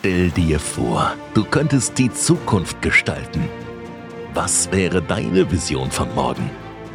[0.00, 3.46] Stell dir vor, du könntest die Zukunft gestalten.
[4.32, 6.48] Was wäre deine Vision von morgen?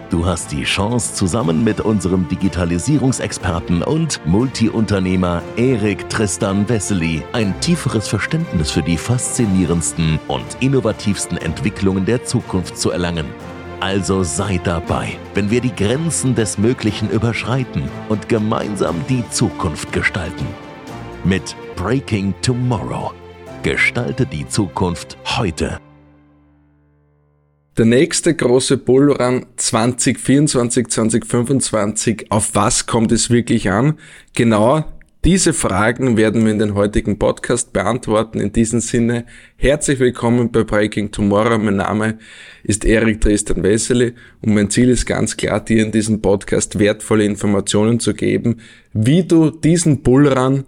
[0.10, 8.08] Du hast die Chance, zusammen mit unserem Digitalisierungsexperten und Multiunternehmer Erik Tristan Wessely ein tieferes
[8.08, 13.28] Verständnis für die faszinierendsten und innovativsten Entwicklungen der Zukunft zu erlangen.
[13.82, 20.48] Also sei dabei, wenn wir die Grenzen des Möglichen überschreiten und gemeinsam die Zukunft gestalten.
[21.24, 23.12] Mit Breaking Tomorrow.
[23.62, 25.80] Gestalte die Zukunft heute.
[27.78, 34.00] Der nächste große Bullrun 2024, 2025, auf was kommt es wirklich an?
[34.34, 34.86] Genau
[35.26, 38.40] diese Fragen werden wir in den heutigen Podcast beantworten.
[38.40, 39.26] In diesem Sinne,
[39.58, 41.58] herzlich willkommen bei Breaking Tomorrow.
[41.58, 42.20] Mein Name
[42.64, 47.26] ist Erik Tristan Wessely und mein Ziel ist ganz klar, dir in diesem Podcast wertvolle
[47.26, 48.62] Informationen zu geben,
[48.94, 50.66] wie du diesen Bullrun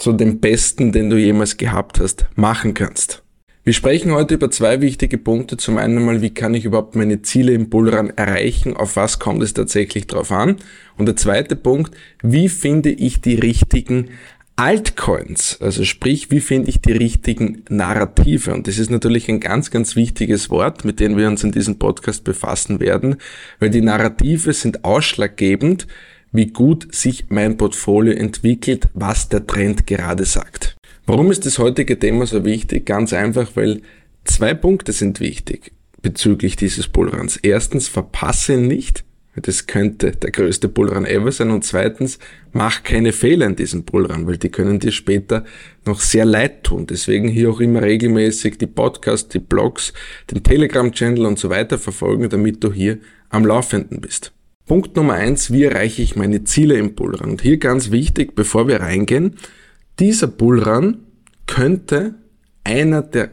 [0.00, 3.22] zu dem besten, den du jemals gehabt hast, machen kannst.
[3.62, 5.58] Wir sprechen heute über zwei wichtige Punkte.
[5.58, 8.74] Zum einen einmal, wie kann ich überhaupt meine Ziele im Bullrun erreichen?
[8.74, 10.56] Auf was kommt es tatsächlich drauf an?
[10.96, 14.08] Und der zweite Punkt, wie finde ich die richtigen
[14.56, 15.58] Altcoins?
[15.60, 18.54] Also sprich, wie finde ich die richtigen Narrative?
[18.54, 21.78] Und das ist natürlich ein ganz, ganz wichtiges Wort, mit dem wir uns in diesem
[21.78, 23.16] Podcast befassen werden,
[23.58, 25.86] weil die Narrative sind ausschlaggebend,
[26.32, 30.76] wie gut sich mein Portfolio entwickelt, was der Trend gerade sagt.
[31.06, 32.86] Warum ist das heutige Thema so wichtig?
[32.86, 33.82] Ganz einfach, weil
[34.24, 35.72] zwei Punkte sind wichtig
[36.02, 37.36] bezüglich dieses Bullruns.
[37.36, 39.04] Erstens, verpasse ihn nicht.
[39.36, 41.50] Das könnte der größte Bullrun ever sein.
[41.50, 42.18] Und zweitens,
[42.52, 45.44] mach keine Fehler in diesem Bullrun, weil die können dir später
[45.86, 46.86] noch sehr leid tun.
[46.86, 49.92] Deswegen hier auch immer regelmäßig die Podcasts, die Blogs,
[50.30, 52.98] den Telegram-Channel und so weiter verfolgen, damit du hier
[53.30, 54.32] am Laufenden bist.
[54.70, 57.30] Punkt Nummer eins, wie erreiche ich meine Ziele im Bullrun?
[57.30, 59.34] Und hier ganz wichtig, bevor wir reingehen,
[59.98, 60.98] dieser Bullrun
[61.48, 62.14] könnte
[62.62, 63.30] einer der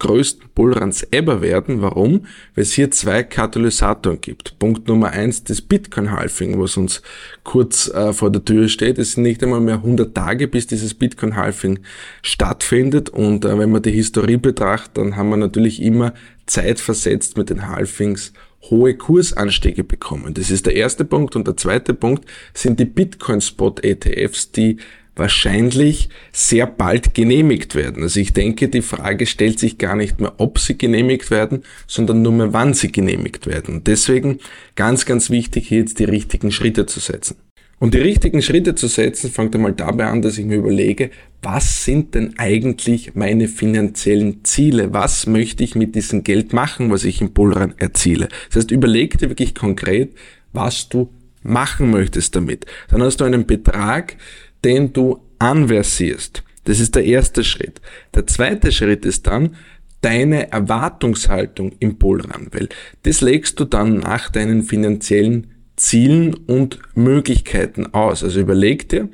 [0.00, 1.82] größten Bullruns ever werden.
[1.82, 2.26] Warum?
[2.56, 4.58] Weil es hier zwei Katalysatoren gibt.
[4.58, 7.00] Punkt Nummer eins, das Bitcoin-Halving, was uns
[7.44, 8.98] kurz äh, vor der Tür steht.
[8.98, 11.78] Es sind nicht einmal mehr 100 Tage, bis dieses Bitcoin-Halving
[12.22, 13.08] stattfindet.
[13.08, 16.12] Und äh, wenn man die Historie betrachtet, dann haben wir natürlich immer
[16.46, 18.32] zeitversetzt mit den Halvings
[18.70, 20.34] hohe Kursanstiege bekommen.
[20.34, 21.36] Das ist der erste Punkt.
[21.36, 24.78] Und der zweite Punkt sind die Bitcoin-Spot-ETFs, die
[25.14, 28.02] wahrscheinlich sehr bald genehmigt werden.
[28.02, 32.22] Also ich denke, die Frage stellt sich gar nicht mehr, ob sie genehmigt werden, sondern
[32.22, 33.74] nur mehr, wann sie genehmigt werden.
[33.76, 34.38] Und deswegen
[34.74, 37.36] ganz, ganz wichtig, hier jetzt die richtigen Schritte zu setzen.
[37.82, 41.10] Und die richtigen Schritte zu setzen, fängt einmal dabei an, dass ich mir überlege,
[41.42, 44.92] was sind denn eigentlich meine finanziellen Ziele?
[44.92, 48.28] Was möchte ich mit diesem Geld machen, was ich im Bullrun erziele?
[48.46, 50.14] Das heißt, überleg dir wirklich konkret,
[50.52, 51.12] was du
[51.42, 52.66] machen möchtest damit.
[52.88, 54.16] Dann hast du einen Betrag,
[54.64, 56.44] den du anversierst.
[56.62, 57.80] Das ist der erste Schritt.
[58.14, 59.56] Der zweite Schritt ist dann
[60.02, 62.68] deine Erwartungshaltung im Bullrun, weil
[63.02, 65.51] das legst du dann nach deinen finanziellen
[65.82, 68.22] Zielen und Möglichkeiten aus.
[68.22, 69.08] Also überleg dir,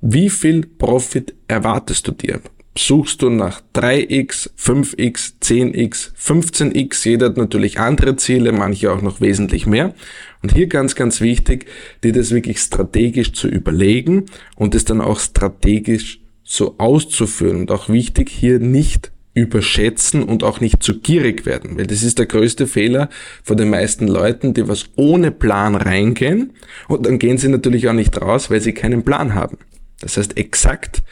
[0.00, 2.40] wie viel Profit erwartest du dir?
[2.76, 7.08] Suchst du nach 3x, 5x, 10x, 15x?
[7.08, 9.94] Jeder hat natürlich andere Ziele, manche auch noch wesentlich mehr.
[10.42, 11.66] Und hier ganz, ganz wichtig,
[12.02, 14.26] dir das wirklich strategisch zu überlegen
[14.56, 17.60] und es dann auch strategisch so auszuführen.
[17.60, 22.18] Und auch wichtig, hier nicht überschätzen und auch nicht zu gierig werden, weil das ist
[22.18, 23.10] der größte Fehler
[23.42, 26.52] von den meisten Leuten, die was ohne Plan reingehen
[26.88, 29.58] und dann gehen sie natürlich auch nicht raus, weil sie keinen Plan haben.
[30.00, 31.02] Das heißt exakt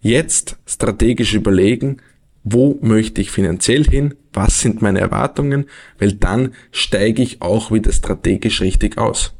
[0.00, 1.98] jetzt strategisch überlegen,
[2.44, 5.64] wo möchte ich finanziell hin, was sind meine Erwartungen,
[5.98, 9.34] weil dann steige ich auch wieder strategisch richtig aus.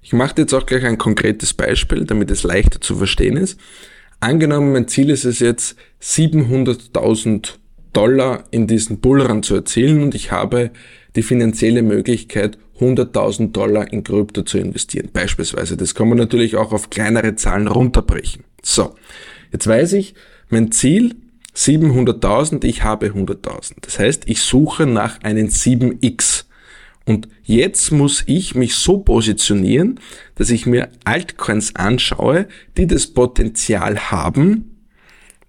[0.00, 3.58] Ich mache jetzt auch gleich ein konkretes Beispiel, damit es leichter zu verstehen ist.
[4.20, 7.54] Angenommen, mein Ziel ist es jetzt 700.000
[7.94, 10.70] Dollar in diesen Bullrun zu erzielen und ich habe
[11.16, 15.10] die finanzielle Möglichkeit, 100.000 Dollar in Krypto zu investieren.
[15.12, 15.76] Beispielsweise.
[15.76, 18.44] Das kann man natürlich auch auf kleinere Zahlen runterbrechen.
[18.62, 18.94] So.
[19.52, 20.14] Jetzt weiß ich,
[20.48, 21.14] mein Ziel
[21.54, 23.74] 700.000, ich habe 100.000.
[23.82, 26.44] Das heißt, ich suche nach einem 7x.
[27.06, 30.00] Und jetzt muss ich mich so positionieren,
[30.34, 34.73] dass ich mir Altcoins anschaue, die das Potenzial haben,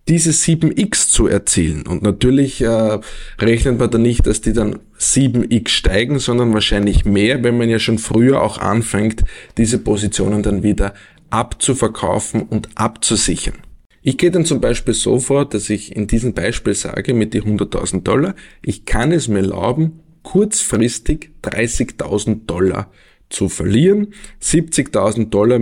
[0.08, 1.88] diese 7x zu erzielen.
[1.88, 3.00] Und natürlich äh,
[3.40, 7.80] rechnet man da nicht, dass die dann 7x steigen, sondern wahrscheinlich mehr, wenn man ja
[7.80, 9.24] schon früher auch anfängt,
[9.58, 10.94] diese Positionen dann wieder
[11.32, 13.56] abzuverkaufen und abzusichern.
[14.04, 17.42] Ich gehe dann zum Beispiel so vor, dass ich in diesem Beispiel sage, mit die
[17.42, 22.92] 100.000 Dollar, ich kann es mir erlauben, kurzfristig 30.000 Dollar
[23.30, 24.14] zu verlieren.
[24.44, 25.60] 70.000 Dollar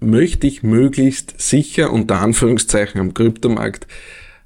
[0.00, 3.86] möchte ich möglichst sicher unter Anführungszeichen am Kryptomarkt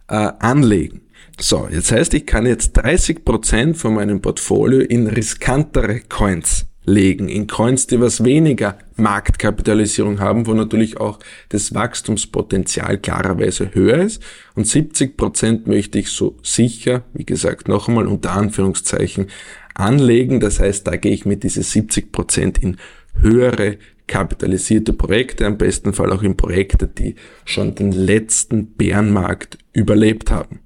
[0.08, 1.00] äh, anlegen.
[1.40, 7.46] So, jetzt heißt, ich kann jetzt 30% von meinem Portfolio in riskantere Coins legen, in
[7.46, 11.18] Coins, die was weniger Marktkapitalisierung haben, wo natürlich auch
[11.48, 14.22] das Wachstumspotenzial klarerweise höher ist.
[14.54, 19.28] Und 70% möchte ich so sicher, wie gesagt, noch einmal unter Anführungszeichen,
[19.74, 20.40] anlegen.
[20.40, 22.76] Das heißt, da gehe ich mit diese 70% in
[23.20, 27.14] höhere kapitalisierte Projekte, am besten Fall auch in Projekte, die
[27.44, 30.60] schon den letzten Bärenmarkt überlebt haben.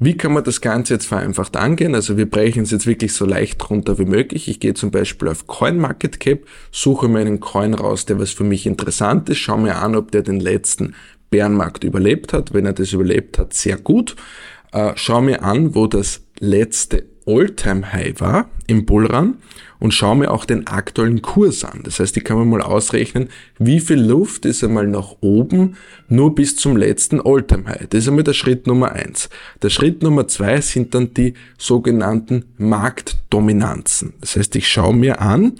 [0.00, 1.96] Wie kann man das Ganze jetzt vereinfacht angehen?
[1.96, 4.46] Also wir brechen es jetzt wirklich so leicht runter wie möglich.
[4.46, 8.64] Ich gehe zum Beispiel auf CoinMarketCap, suche mir einen Coin raus, der was für mich
[8.64, 10.94] interessant ist, schaue mir an, ob der den letzten
[11.30, 12.54] Bärenmarkt überlebt hat.
[12.54, 14.14] Wenn er das überlebt hat, sehr gut.
[14.70, 19.36] Äh, schau mir an, wo das letzte All-Time-High war im Bullrun
[19.78, 21.82] und schaue mir auch den aktuellen Kurs an.
[21.84, 23.28] Das heißt, ich kann mir mal ausrechnen,
[23.58, 25.76] wie viel Luft ist einmal nach oben
[26.08, 27.88] nur bis zum letzten All-Time-High.
[27.90, 29.28] Das ist einmal der Schritt Nummer eins.
[29.62, 34.14] Der Schritt Nummer zwei sind dann die sogenannten Marktdominanzen.
[34.20, 35.52] Das heißt, ich schaue mir an,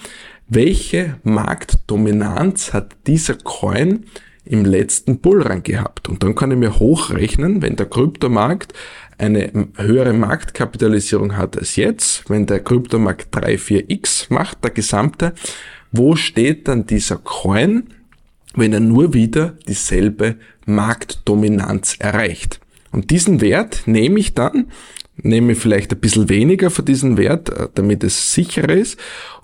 [0.48, 4.04] welche Marktdominanz hat dieser Coin
[4.48, 6.08] im letzten Bullrun gehabt.
[6.08, 8.72] Und dann kann ich mir hochrechnen, wenn der Kryptomarkt
[9.18, 15.34] eine höhere Marktkapitalisierung hat als jetzt, wenn der Kryptomarkt 3, 4x macht, der gesamte,
[15.90, 17.88] wo steht dann dieser Coin,
[18.54, 20.36] wenn er nur wieder dieselbe
[20.66, 22.60] Marktdominanz erreicht?
[22.90, 24.68] Und diesen Wert nehme ich dann,
[25.16, 28.98] nehme vielleicht ein bisschen weniger von diesem Wert, äh, damit es sicherer ist.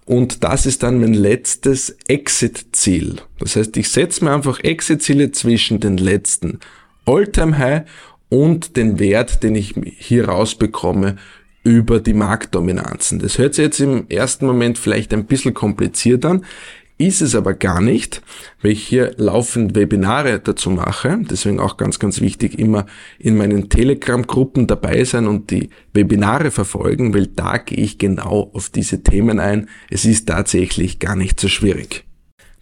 [0.06, 3.16] Und das ist dann mein letztes Exit-Ziel.
[3.38, 6.60] Das heißt, ich setze mir einfach Exit-Ziele zwischen den letzten
[7.06, 7.84] All-Time-High
[8.28, 11.16] und den Wert, den ich hier rausbekomme
[11.62, 13.18] über die Marktdominanzen.
[13.18, 16.44] Das hört sich jetzt im ersten Moment vielleicht ein bisschen kompliziert an,
[16.96, 18.22] ist es aber gar nicht,
[18.62, 21.18] weil ich hier laufend Webinare dazu mache.
[21.28, 22.86] Deswegen auch ganz, ganz wichtig, immer
[23.18, 28.70] in meinen Telegram-Gruppen dabei sein und die Webinare verfolgen, weil da gehe ich genau auf
[28.70, 29.68] diese Themen ein.
[29.90, 32.04] Es ist tatsächlich gar nicht so schwierig.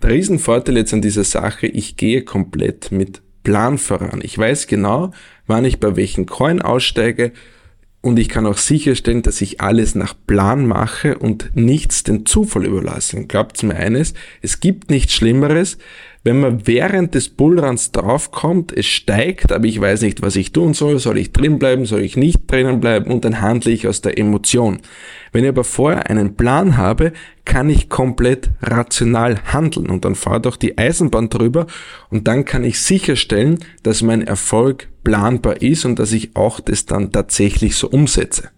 [0.02, 4.20] Der Riesenvorteil jetzt an dieser Sache, ich gehe komplett mit Plan voran.
[4.22, 5.12] Ich weiß genau,
[5.46, 7.32] wann ich bei welchen Coin aussteige
[8.02, 12.66] und ich kann auch sicherstellen, dass ich alles nach Plan mache und nichts den Zufall
[12.66, 13.24] überlasse.
[13.26, 14.12] Glaubt mir eines,
[14.42, 15.78] es gibt nichts Schlimmeres,
[16.24, 20.72] wenn man während des Bullruns draufkommt, es steigt, aber ich weiß nicht, was ich tun
[20.72, 24.02] soll, soll ich drin bleiben, soll ich nicht drinnen bleiben und dann handle ich aus
[24.02, 24.80] der Emotion.
[25.32, 27.12] Wenn ich aber vorher einen Plan habe,
[27.44, 31.66] kann ich komplett rational handeln und dann fahrt auch die Eisenbahn drüber
[32.08, 36.86] und dann kann ich sicherstellen, dass mein Erfolg planbar ist und dass ich auch das
[36.86, 38.50] dann tatsächlich so umsetze.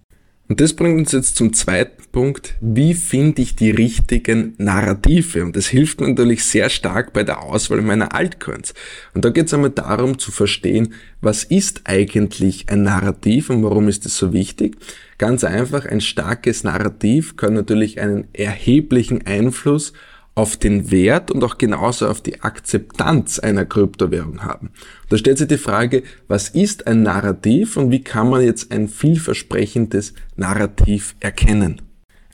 [0.46, 5.42] Und das bringt uns jetzt zum zweiten Punkt, wie finde ich die richtigen Narrative?
[5.42, 8.74] Und das hilft mir natürlich sehr stark bei der Auswahl meiner Altcoins.
[9.14, 10.92] Und da geht es einmal darum zu verstehen,
[11.22, 14.76] was ist eigentlich ein Narrativ und warum ist es so wichtig?
[15.16, 19.94] Ganz einfach, ein starkes Narrativ kann natürlich einen erheblichen Einfluss
[20.34, 24.70] auf den Wert und auch genauso auf die Akzeptanz einer Kryptowährung haben.
[25.08, 28.88] Da stellt sich die Frage, was ist ein Narrativ und wie kann man jetzt ein
[28.88, 31.82] vielversprechendes Narrativ erkennen?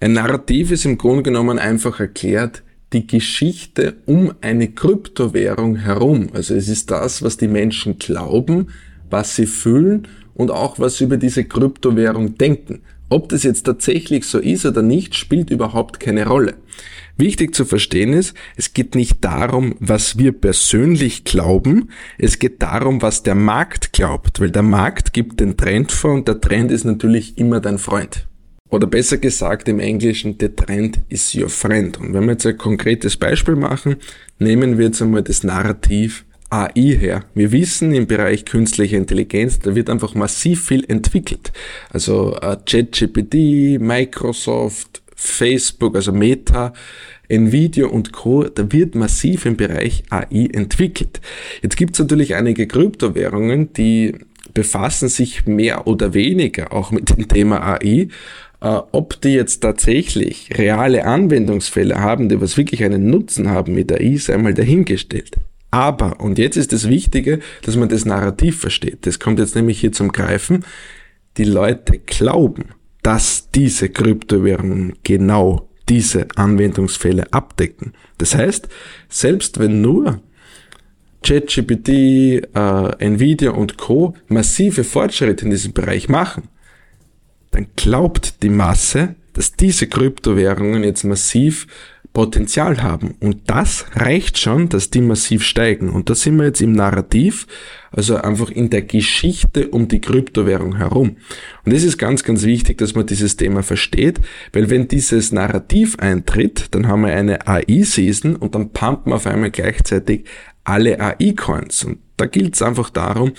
[0.00, 2.62] Ein Narrativ ist im Grunde genommen einfach erklärt
[2.92, 6.30] die Geschichte um eine Kryptowährung herum.
[6.32, 8.68] Also es ist das, was die Menschen glauben,
[9.10, 12.80] was sie fühlen und auch was sie über diese Kryptowährung denken.
[13.08, 16.54] Ob das jetzt tatsächlich so ist oder nicht, spielt überhaupt keine Rolle.
[17.20, 23.02] Wichtig zu verstehen ist, es geht nicht darum, was wir persönlich glauben, es geht darum,
[23.02, 26.84] was der Markt glaubt, weil der Markt gibt den Trend vor und der Trend ist
[26.84, 28.26] natürlich immer dein Freund.
[28.70, 31.98] Oder besser gesagt im Englischen, the trend is your friend.
[32.00, 33.96] Und wenn wir jetzt ein konkretes Beispiel machen,
[34.38, 37.24] nehmen wir jetzt einmal das Narrativ AI her.
[37.34, 41.52] Wir wissen im Bereich künstliche Intelligenz, da wird einfach massiv viel entwickelt.
[41.90, 46.72] Also äh, ChatGPT, Microsoft, Facebook, also Meta,
[47.28, 51.20] Nvidia und Co., da wird massiv im Bereich AI entwickelt.
[51.62, 54.14] Jetzt gibt es natürlich einige Kryptowährungen, die
[54.54, 58.08] befassen sich mehr oder weniger auch mit dem Thema AI.
[58.62, 63.92] Äh, ob die jetzt tatsächlich reale Anwendungsfälle haben, die was wirklich einen Nutzen haben mit
[63.92, 65.36] AI, sei mal dahingestellt.
[65.70, 69.06] Aber, und jetzt ist das Wichtige, dass man das Narrativ versteht.
[69.06, 70.64] Das kommt jetzt nämlich hier zum Greifen.
[71.36, 72.70] Die Leute glauben,
[73.02, 77.94] dass diese Kryptowährungen genau diese Anwendungsfälle abdecken.
[78.18, 78.68] Das heißt,
[79.08, 80.20] selbst wenn nur
[81.22, 84.14] ChatGPT, äh, Nvidia und Co.
[84.28, 86.44] massive Fortschritte in diesem Bereich machen,
[87.50, 91.66] dann glaubt die Masse, dass diese Kryptowährungen jetzt massiv
[92.12, 93.14] Potenzial haben.
[93.20, 95.90] Und das reicht schon, dass die massiv steigen.
[95.90, 97.46] Und da sind wir jetzt im Narrativ,
[97.92, 101.16] also einfach in der Geschichte um die Kryptowährung herum.
[101.64, 104.20] Und es ist ganz, ganz wichtig, dass man dieses Thema versteht,
[104.52, 109.50] weil wenn dieses Narrativ eintritt, dann haben wir eine AI-Season und dann pumpen auf einmal
[109.50, 110.24] gleichzeitig
[110.64, 111.84] alle AI-Coins.
[111.84, 113.32] Und da gilt es einfach darum,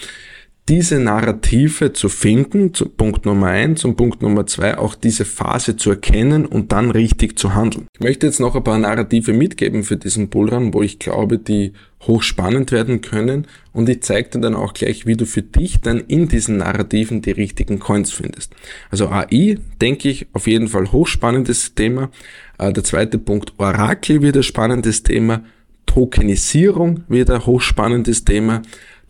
[0.72, 5.76] diese Narrative zu finden, zu Punkt Nummer eins und Punkt Nummer zwei auch diese Phase
[5.76, 7.88] zu erkennen und dann richtig zu handeln.
[7.94, 11.74] Ich möchte jetzt noch ein paar Narrative mitgeben für diesen Bullrun, wo ich glaube, die
[12.08, 16.00] hochspannend werden können und ich zeige dir dann auch gleich, wie du für dich dann
[16.00, 18.54] in diesen Narrativen die richtigen Coins findest.
[18.90, 22.12] Also AI, denke ich, auf jeden Fall hochspannendes Thema.
[22.58, 25.44] Äh, der zweite Punkt, Orakel wird ein spannendes Thema.
[25.86, 28.62] Tokenisierung wird ein hochspannendes Thema.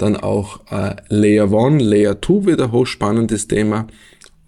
[0.01, 3.85] Dann auch äh, Layer 1, Layer 2 wieder hochspannendes Thema.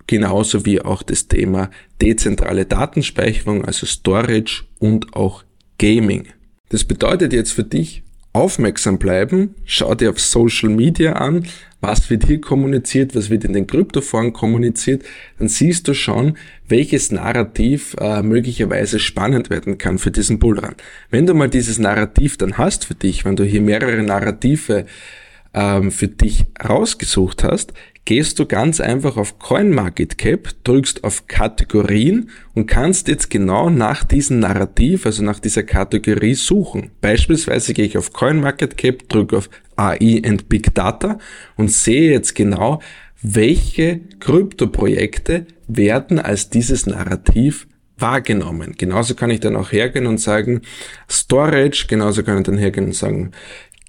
[0.07, 1.69] Genauso wie auch das Thema
[2.01, 5.43] dezentrale Datenspeicherung, also Storage und auch
[5.77, 6.27] Gaming.
[6.69, 8.01] Das bedeutet jetzt für dich,
[8.33, 11.45] aufmerksam bleiben, schau dir auf Social Media an,
[11.81, 15.03] was wird hier kommuniziert, was wird in den Kryptoforen kommuniziert,
[15.37, 20.73] dann siehst du schon, welches Narrativ äh, möglicherweise spannend werden kann für diesen Bullrun.
[21.11, 24.85] Wenn du mal dieses Narrativ dann hast für dich, wenn du hier mehrere Narrative
[25.53, 27.73] ähm, für dich rausgesucht hast,
[28.05, 34.39] gehst du ganz einfach auf CoinMarketCap, drückst auf Kategorien und kannst jetzt genau nach diesem
[34.39, 36.91] Narrativ, also nach dieser Kategorie suchen.
[36.99, 41.17] Beispielsweise gehe ich auf CoinMarketCap, drücke auf AI and Big Data
[41.55, 42.81] und sehe jetzt genau,
[43.21, 47.67] welche Kryptoprojekte werden als dieses Narrativ
[47.97, 48.75] wahrgenommen.
[48.77, 50.61] Genauso kann ich dann auch hergehen und sagen
[51.09, 53.31] Storage, genauso kann ich dann hergehen und sagen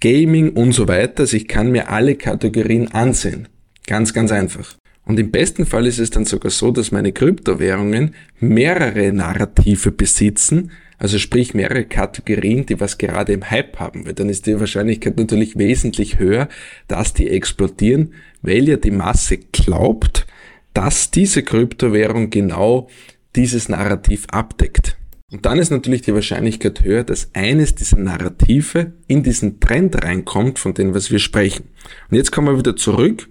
[0.00, 1.20] Gaming und so weiter.
[1.20, 3.48] Also ich kann mir alle Kategorien ansehen.
[3.86, 4.76] Ganz, ganz einfach.
[5.06, 10.70] Und im besten Fall ist es dann sogar so, dass meine Kryptowährungen mehrere Narrative besitzen,
[10.98, 15.18] also sprich mehrere Kategorien, die was gerade im Hype haben, weil dann ist die Wahrscheinlichkeit
[15.18, 16.48] natürlich wesentlich höher,
[16.88, 20.26] dass die explodieren, weil ja die Masse glaubt,
[20.72, 22.88] dass diese Kryptowährung genau
[23.36, 24.96] dieses Narrativ abdeckt.
[25.34, 30.60] Und dann ist natürlich die Wahrscheinlichkeit höher, dass eines dieser Narrative in diesen Trend reinkommt,
[30.60, 31.70] von dem, was wir sprechen.
[32.08, 33.28] Und jetzt kommen wir wieder zurück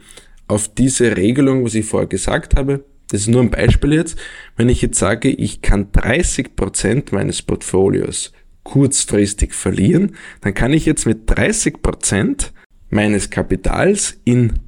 [0.49, 2.83] auf diese Regelung, was ich vorher gesagt habe.
[3.07, 4.19] Das ist nur ein Beispiel jetzt.
[4.57, 8.33] Wenn ich jetzt sage, ich kann 30 Prozent meines Portfolios
[8.63, 12.51] kurzfristig verlieren, dann kann ich jetzt mit 30 Prozent
[12.89, 14.59] meines Kapitals in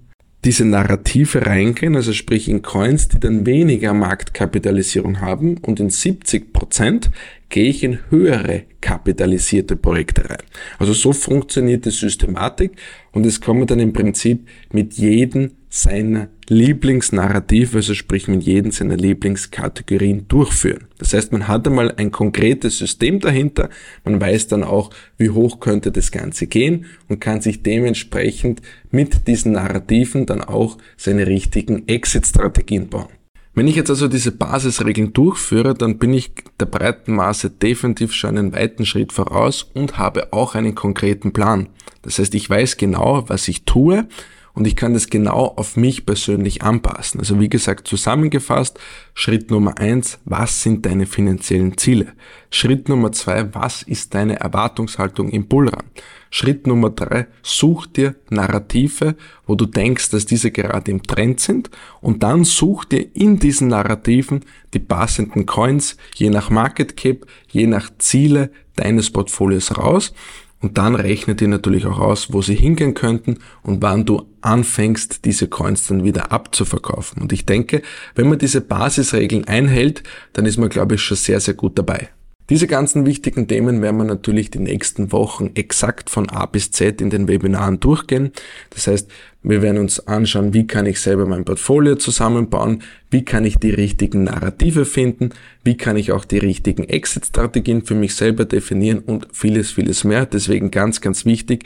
[0.45, 6.53] diese Narrative reingehen, also sprich in Coins, die dann weniger Marktkapitalisierung haben und in 70
[6.53, 7.09] Prozent
[7.49, 10.43] gehe ich in höhere kapitalisierte Projekte rein.
[10.77, 12.73] Also so funktioniert die Systematik
[13.11, 18.71] und es kann man dann im Prinzip mit jedem seiner Lieblingsnarrative, also sprich mit jedem
[18.71, 20.87] seiner Lieblingskategorien durchführen.
[20.99, 23.69] Das heißt, man hat einmal ein konkretes System dahinter,
[24.05, 29.27] man weiß dann auch, wie hoch könnte das Ganze gehen und kann sich dementsprechend mit
[29.27, 33.09] diesen Narrativen dann auch seine richtigen Exit-Strategien bauen.
[33.53, 38.37] Wenn ich jetzt also diese Basisregeln durchführe, dann bin ich der breiten Maße definitiv schon
[38.37, 41.67] einen weiten Schritt voraus und habe auch einen konkreten Plan.
[42.01, 44.07] Das heißt, ich weiß genau, was ich tue
[44.55, 47.19] und ich kann das genau auf mich persönlich anpassen.
[47.19, 48.79] Also wie gesagt, zusammengefasst,
[49.13, 52.13] Schritt Nummer eins, was sind deine finanziellen Ziele?
[52.49, 55.83] Schritt Nummer zwei, was ist deine Erwartungshaltung im Bullrun?
[56.31, 61.69] Schritt Nummer drei, such dir Narrative, wo du denkst, dass diese gerade im Trend sind
[62.01, 64.41] und dann such dir in diesen Narrativen
[64.73, 70.13] die passenden Coins, je nach Market Cap, je nach Ziele deines Portfolios raus
[70.61, 75.25] und dann rechnet ihr natürlich auch aus, wo sie hingehen könnten und wann du anfängst,
[75.25, 77.21] diese Coins dann wieder abzuverkaufen.
[77.21, 77.81] Und ich denke,
[78.15, 82.09] wenn man diese Basisregeln einhält, dann ist man, glaube ich, schon sehr, sehr gut dabei.
[82.49, 87.01] Diese ganzen wichtigen Themen werden wir natürlich die nächsten Wochen exakt von A bis Z
[87.01, 88.33] in den Webinaren durchgehen.
[88.69, 89.09] Das heißt,
[89.41, 93.71] wir werden uns anschauen, wie kann ich selber mein Portfolio zusammenbauen, wie kann ich die
[93.71, 95.31] richtigen Narrative finden,
[95.63, 100.27] wie kann ich auch die richtigen Exit-Strategien für mich selber definieren und vieles, vieles mehr.
[100.27, 101.63] Deswegen ganz, ganz wichtig,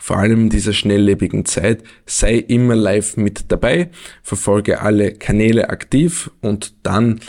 [0.00, 3.90] vor allem in dieser schnelllebigen Zeit, sei immer live mit dabei,
[4.22, 7.20] verfolge alle Kanäle aktiv und dann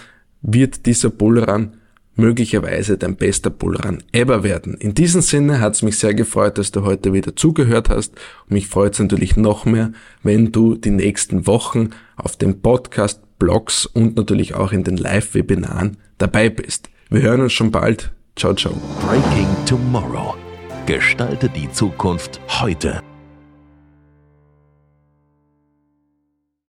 [0.42, 1.74] wird dieser Bullrun
[2.16, 4.76] möglicherweise dein bester Bullrun ever werden.
[4.76, 8.14] In diesem Sinne hat es mich sehr gefreut, dass du heute wieder zugehört hast
[8.46, 9.92] und mich freut es natürlich noch mehr,
[10.24, 15.98] wenn du die nächsten Wochen auf dem Podcast, Blogs und natürlich auch in den Live-Webinaren
[16.20, 16.90] dabei bist.
[17.10, 18.12] Wir hören uns schon bald.
[18.38, 18.74] Ciao, ciao.
[19.02, 20.51] Breaking Tomorrow.
[20.92, 23.02] Gestalte die Zukunft heute.